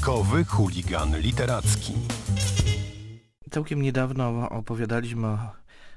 [0.00, 1.92] Bajkowy chuligan literacki.
[3.50, 5.38] Całkiem niedawno opowiadaliśmy o,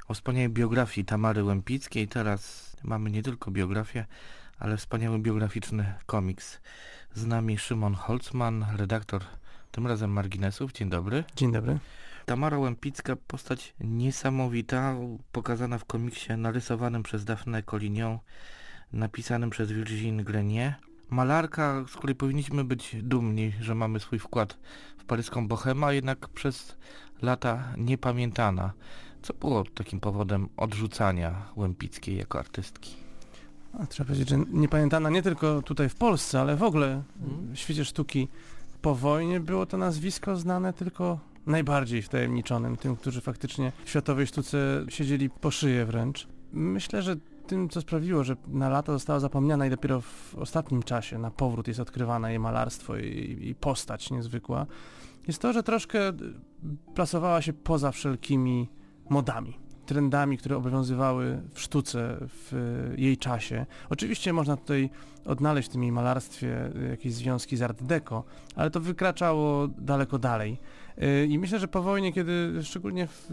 [0.08, 2.08] o wspaniałej biografii Tamary Łępickiej.
[2.08, 4.05] Teraz mamy nie tylko biografię,
[4.60, 6.60] ale wspaniały biograficzny komiks.
[7.13, 9.24] Z nami Szymon Holzman, redaktor
[9.71, 10.72] tym razem Marginesów.
[10.72, 11.24] Dzień dobry.
[11.36, 11.80] Dzień dobry.
[12.26, 14.96] Tamara Łępicka, postać niesamowita,
[15.32, 18.20] pokazana w komiksie narysowanym przez Dafne Collignon,
[18.94, 20.74] napisanym przez Virginie Grenier.
[21.14, 24.57] Malarka, z której powinniśmy być dumni, że mamy swój wkład
[24.97, 26.75] w paryską bohemę, a jednak przez
[27.21, 28.74] lata niepamiętana.
[29.21, 32.95] Co było takim powodem odrzucania Łępickiej jako artystki?
[33.80, 37.03] A, trzeba powiedzieć, że niepamiętana nie tylko tutaj w Polsce, ale w ogóle
[37.53, 38.27] w świecie sztuki
[38.81, 44.86] po wojnie było to nazwisko znane tylko najbardziej wtajemniczonym, tym, którzy faktycznie w światowej sztuce
[44.89, 46.27] siedzieli po szyję wręcz.
[46.53, 47.16] Myślę, że
[47.47, 51.67] tym, co sprawiło, że na lata została zapomniana i dopiero w ostatnim czasie na powrót
[51.67, 54.66] jest odkrywane jej malarstwo i, i postać niezwykła,
[55.28, 55.99] jest to, że troszkę
[56.95, 58.69] plasowała się poza wszelkimi
[59.09, 63.66] modami trendami, które obowiązywały w sztuce w jej czasie.
[63.89, 64.89] Oczywiście można tutaj
[65.25, 68.23] odnaleźć w tym jej malarstwie jakieś związki z Art Deco,
[68.55, 70.59] ale to wykraczało daleko dalej.
[71.27, 73.31] I myślę, że po wojnie, kiedy szczególnie w,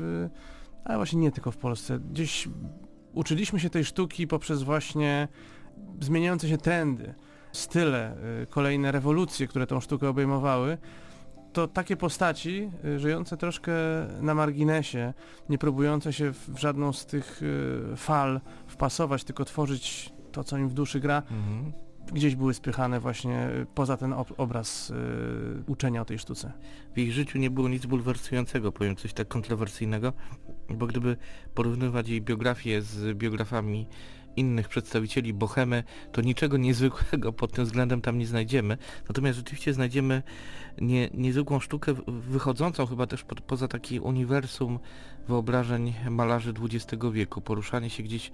[0.84, 2.48] ale właśnie nie tylko w Polsce, gdzieś
[3.14, 5.28] uczyliśmy się tej sztuki poprzez właśnie
[6.00, 7.14] zmieniające się trendy,
[7.52, 8.16] style,
[8.50, 10.78] kolejne rewolucje, które tą sztukę obejmowały,
[11.52, 13.72] to takie postaci y, żyjące troszkę
[14.20, 15.14] na marginesie,
[15.48, 20.68] nie próbujące się w żadną z tych y, fal wpasować, tylko tworzyć to, co im
[20.68, 21.72] w duszy gra, mhm.
[22.12, 24.94] Gdzieś były spychane właśnie poza ten ob obraz y,
[25.66, 26.52] uczenia o tej sztuce.
[26.94, 30.12] W ich życiu nie było nic bulwersującego, powiem coś tak kontrowersyjnego,
[30.68, 31.16] bo gdyby
[31.54, 33.86] porównywać jej biografię z biografami
[34.40, 38.78] innych przedstawicieli Bohemy, to niczego niezwykłego pod tym względem tam nie znajdziemy.
[39.08, 40.22] Natomiast rzeczywiście znajdziemy
[40.80, 44.78] nie, niezwykłą sztukę wychodzącą chyba też po, poza takie uniwersum
[45.28, 47.40] wyobrażeń malarzy XX wieku.
[47.40, 48.32] Poruszanie się gdzieś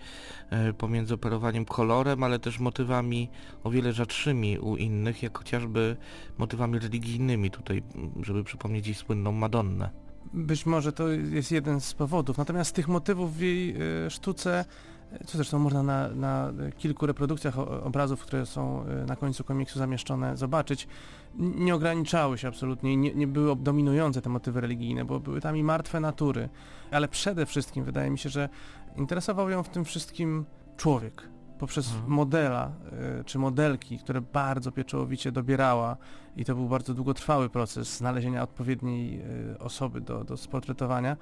[0.50, 3.31] e, pomiędzy operowaniem kolorem, ale też motywami
[3.64, 5.97] o wiele rzadszymi u innych, jak chociażby
[6.38, 7.82] motywami religijnymi tutaj,
[8.22, 9.91] żeby przypomnieć jej słynną Madonnę.
[10.32, 12.38] Być może to jest jeden z powodów.
[12.38, 14.64] Natomiast tych motywów w jej e, sztuce
[15.27, 20.37] co zresztą można na, na kilku reprodukcjach obrazów, które są e, na końcu komiksu zamieszczone,
[20.37, 20.89] zobaczyć,
[21.39, 25.62] nie ograniczały się absolutnie, nie, nie były dominujące te motywy religijne, bo były tam i
[25.62, 26.49] martwe natury,
[26.91, 28.49] ale przede wszystkim wydaje mi się, że
[28.97, 30.44] interesował ją w tym wszystkim
[30.77, 31.28] człowiek,
[31.59, 32.12] poprzez mhm.
[32.12, 32.73] modela
[33.21, 35.97] y, czy modelki, które bardzo pieczołowicie dobierała.
[36.37, 39.21] I to był bardzo długotrwały proces znalezienia odpowiedniej
[39.53, 41.17] y, osoby do, do sportretowania,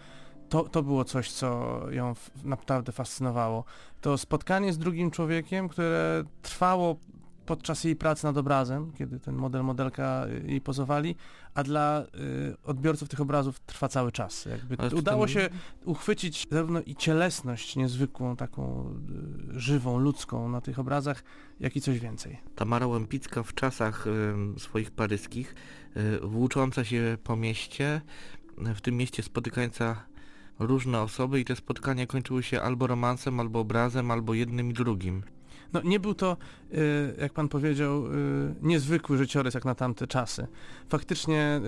[0.48, 3.64] to, to było coś, co ją naprawdę fascynowało.
[4.00, 6.96] To spotkanie z drugim człowiekiem, które trwało
[7.46, 11.16] podczas jej pracy nad obrazem, kiedy ten model, modelka y, jej pozowali,
[11.54, 14.44] a dla y, odbiorców tych obrazów trwa cały czas.
[14.44, 15.48] Jakby udało się
[15.84, 18.94] uchwycić zarówno i cielesność niezwykłą, taką
[19.54, 21.24] y, żywą, ludzką na tych obrazach,
[21.60, 22.38] jak i coś więcej.
[22.54, 24.06] Tamara Łępicka w czasach
[24.56, 25.54] y, swoich paryskich,
[25.96, 28.00] y, włócząca się po mieście,
[28.58, 30.04] w tym mieście spotykająca
[30.58, 35.22] różne osoby i te spotkania kończyły się albo romansem, albo obrazem, albo jednym i drugim.
[35.74, 36.36] No nie był to,
[36.74, 38.10] y, jak pan powiedział, y,
[38.62, 40.46] niezwykły życiorys jak na tamte czasy.
[40.88, 41.60] Faktycznie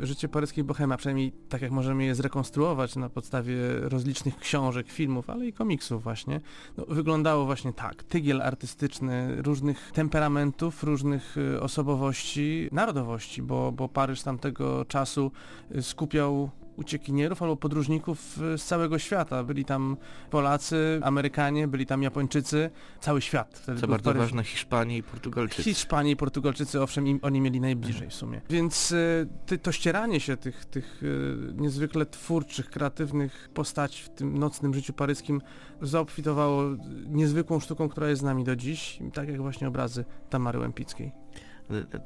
[0.00, 5.30] y, życie paryskiej bohema, przynajmniej tak jak możemy je zrekonstruować na podstawie rozlicznych książek, filmów,
[5.30, 6.40] ale i komiksów właśnie,
[6.76, 8.04] no, wyglądało właśnie tak.
[8.04, 15.32] Tygiel artystyczny różnych temperamentów, różnych osobowości, narodowości, bo, bo Paryż tamtego czasu
[15.80, 19.44] skupiał uciekinierów albo podróżników z całego świata.
[19.44, 19.96] Byli tam
[20.30, 22.70] Polacy, Amerykanie, byli tam Japończycy,
[23.00, 23.58] cały świat.
[23.62, 25.62] Wtedy Co bardzo ważne, Hiszpanie i Portugalczycy.
[25.62, 28.40] Hiszpanie i Portugalczycy, owszem, im, oni mieli najbliżej w sumie.
[28.50, 34.74] Więc y, to ścieranie się tych, tych y, niezwykle twórczych, kreatywnych postaci w tym nocnym
[34.74, 35.40] życiu paryskim
[35.82, 36.62] zaobfitowało
[37.06, 41.25] niezwykłą sztuką, która jest z nami do dziś, tak jak właśnie obrazy Tamary Łępickiej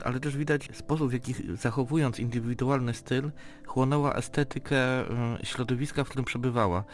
[0.05, 3.31] ale też widać sposób, w jaki zachowując indywidualny styl,
[3.67, 4.79] chłonęła estetykę
[5.43, 6.85] środowiska, w którym przebywała.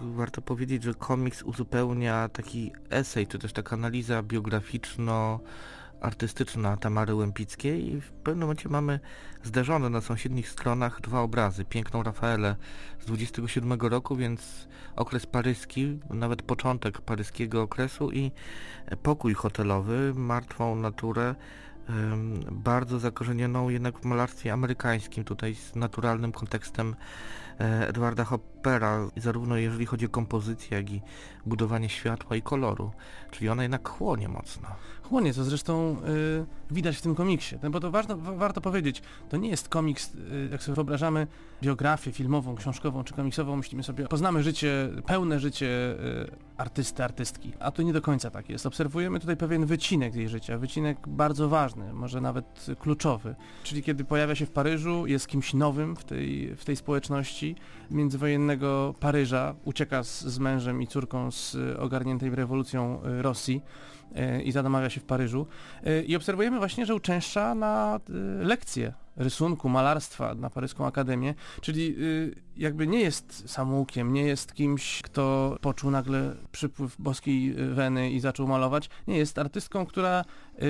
[0.00, 5.40] Warto powiedzieć, że komiks uzupełnia taki esej, czy też taka analiza biograficzno
[6.00, 9.00] artystyczna Tamary Łępickiej i w pewnym momencie mamy
[9.42, 11.64] zderzone na sąsiednich stronach dwa obrazy.
[11.64, 12.56] Piękną Rafaelę
[13.00, 18.32] z 27 roku, więc okres paryski, nawet początek paryskiego okresu i
[19.02, 21.34] pokój hotelowy, martwą naturę
[22.50, 26.96] bardzo zakorzenioną jednak w malarstwie amerykańskim, tutaj z naturalnym kontekstem
[27.60, 31.00] e, Edwarda Hoppera, zarówno jeżeli chodzi o kompozycję, jak i
[31.46, 32.90] budowanie światła i koloru.
[33.30, 34.68] Czyli ona jednak chłonie mocno.
[35.02, 35.96] Chłonie, co zresztą
[36.70, 37.56] y, widać w tym komiksie.
[37.62, 41.26] No bo to ważne, wa- warto powiedzieć, to nie jest komiks, y, jak sobie wyobrażamy
[41.62, 47.52] biografię filmową, książkową czy komiksową, myślimy sobie, poznamy życie, pełne życie y, artysty, artystki.
[47.60, 48.66] A to nie do końca tak jest.
[48.66, 53.34] Obserwujemy tutaj pewien wycinek jej życia, wycinek bardzo ważny, może nawet kluczowy.
[53.62, 57.56] Czyli kiedy pojawia się w Paryżu, jest kimś nowym w tej, w tej społeczności
[57.90, 63.62] międzywojennego Paryża, ucieka z, z mężem i córką z y, ogarniętej rewolucją y, Rosji
[64.44, 65.46] i zadomawia się w Paryżu.
[65.86, 71.96] Y, I obserwujemy właśnie, że uczęszcza na y, lekcje rysunku, malarstwa na Paryską Akademię, czyli
[72.56, 78.46] jakby nie jest samoukiem, nie jest kimś, kto poczuł nagle przypływ boskiej weny i zaczął
[78.46, 78.90] malować.
[79.06, 80.24] Nie, jest artystką, która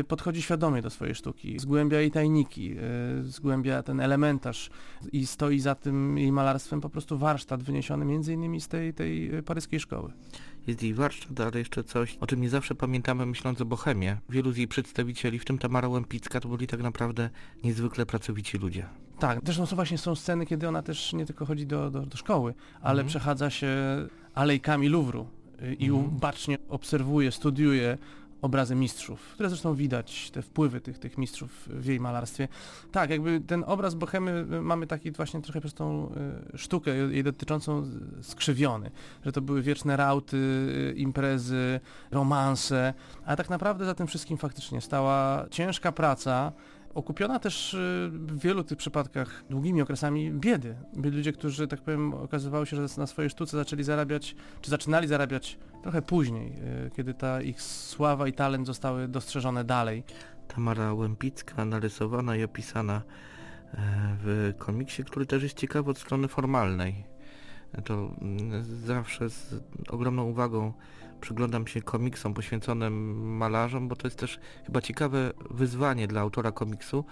[0.09, 2.77] podchodzi świadomie do swojej sztuki, zgłębia jej tajniki,
[3.23, 4.71] zgłębia ten elementarz
[5.13, 9.43] i stoi za tym jej malarstwem po prostu warsztat wyniesiony między innymi z tej, tej
[9.43, 10.13] paryskiej szkoły.
[10.67, 14.17] Jest jej warsztat, ale jeszcze coś, o czym nie zawsze pamiętamy myśląc o Bohemie.
[14.29, 17.31] Wielu z jej przedstawicieli, w tym Tamara Łępicka, to byli tak naprawdę
[17.65, 18.87] niezwykle pracowici ludzie.
[19.19, 22.17] Tak, zresztą są właśnie są sceny, kiedy ona też nie tylko chodzi do, do, do
[22.17, 23.07] szkoły, ale Mhm.
[23.09, 23.69] przechadza się
[24.35, 25.27] alejkami Luwru
[25.63, 26.19] y, i Mhm.
[26.19, 27.99] bacznie obserwuje, studiuje
[28.47, 32.49] obrazy mistrzów, które zresztą widać, te wpływy tych, tych mistrzów w jej malarstwie.
[32.93, 36.13] Tak, jakby ten obraz Bohemy y, mamy taki właśnie trochę przez tą
[36.55, 37.87] y, sztukę jej dotyczącą
[38.23, 38.91] skrzywiony,
[39.25, 42.95] że to były wieczne rauty, y, imprezy, romanse,
[43.27, 46.53] a tak naprawdę za tym wszystkim faktycznie stała ciężka praca,
[46.97, 50.77] okupiona też y, w wielu tych przypadkach długimi okresami biedy.
[50.97, 55.09] Byli ludzie, którzy, tak powiem, okazywało się, że na swojej sztuce zaczęli zarabiać, czy zaczynali
[55.09, 56.53] zarabiać trochę później,
[56.87, 60.05] y, kiedy ta ich sława i talent zostały dostrzeżone dalej.
[60.49, 63.03] Tamara Łępicka, narysowana i opisana
[63.75, 63.79] e,
[64.25, 67.16] w komiksie, który też jest ciekawy od strony formalnej.
[67.85, 69.55] To mm, zawsze z
[69.89, 70.73] ogromną uwagą
[71.21, 77.05] przyglądam się komiksom poświęconym malarzom, bo to jest też chyba ciekawe wyzwanie dla autora komiksu,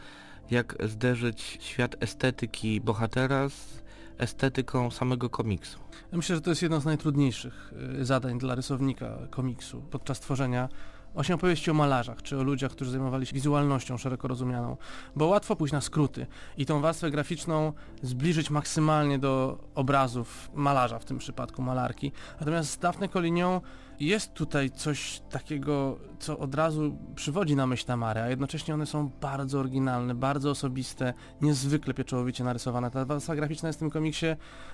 [0.51, 3.85] jak zderzyć świat estetyki bohatera z
[4.19, 5.79] estetyką samego komiksu.
[6.13, 10.69] Myślę, że to jest jedno z najtrudniejszych y, zadań dla rysownika komiksu podczas tworzenia
[11.15, 14.77] właśnie opowieści o malarzach, czy o ludziach, którzy zajmowali się wizualnością szeroko rozumianą,
[15.17, 16.27] bo łatwo pójść na skróty
[16.57, 17.73] i tą warstwę graficzną
[18.03, 22.13] zbliżyć maksymalnie do obrazów malarza, w tym przypadku malarki.
[22.41, 23.61] Natomiast z Daphne Collignon
[24.01, 29.11] jest tutaj coś takiego, co od razu przywodzi na myśl Tamary, a jednocześnie one są
[29.21, 32.91] bardzo oryginalne, bardzo osobiste, niezwykle pieczołowicie narysowane.
[32.91, 34.27] Ta warstwa graficzna jest w tym komiksie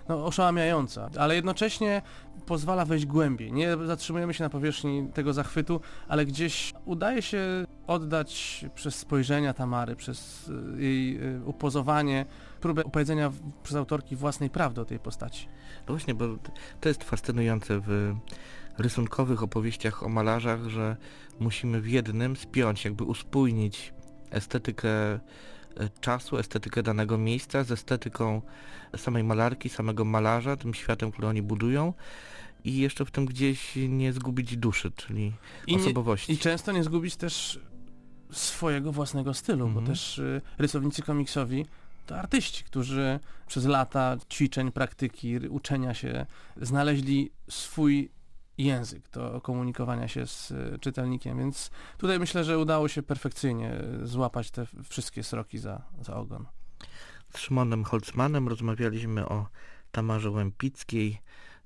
[0.08, 2.02] no, oszałamiająca, ale jednocześnie
[2.46, 3.52] pozwala wejść głębiej.
[3.52, 9.96] Nie zatrzymujemy się na powierzchni tego zachwytu, ale gdzieś udaje się oddać przez spojrzenia Tamary,
[9.96, 12.26] przez y, jej y, upozowanie,
[12.60, 13.32] próbę opowiedzenia
[13.62, 15.48] przez autorki własnej prawdy o tej postaci.
[15.88, 16.24] No właśnie, bo
[16.80, 18.14] to jest fascynujące w
[18.78, 20.96] rysunkowych opowieściach o malarzach, że
[21.40, 23.92] musimy w jednym spiąć, jakby uspójnić
[24.30, 25.20] estetykę
[26.00, 28.42] czasu, estetykę danego miejsca z estetyką
[28.96, 31.94] samej malarki, samego malarza, tym światem, który oni budują
[32.64, 35.32] i jeszcze w tym gdzieś nie zgubić duszy, czyli
[35.66, 36.32] I, nie, osobowości.
[36.32, 37.60] I często nie zgubić też
[38.32, 39.84] swojego własnego stylu, Mhm.
[39.84, 41.66] bo też y, rysownicy komiksowi
[42.06, 46.26] to artyści, którzy przez lata ćwiczeń, praktyki, uczenia się
[46.60, 48.10] znaleźli swój
[48.64, 53.72] język do komunikowania się z y, czytelnikiem, więc tutaj myślę, że udało się perfekcyjnie
[54.02, 56.46] y, złapać te wszystkie sroki za, za ogon.
[57.34, 59.46] Z Szymonem Holzmanem rozmawialiśmy o
[59.92, 61.20] Tamarze Łępickiej,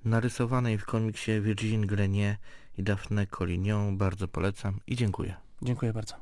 [0.04, 2.36] narysowanej w komiksie Virgin Grenier
[2.78, 3.96] i Daphne Collignon.
[3.98, 5.34] Bardzo polecam i dziękuję.
[5.62, 6.14] Dziękuję bardzo.